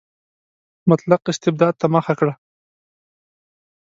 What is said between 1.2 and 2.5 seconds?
استبداد ته مخه کړه.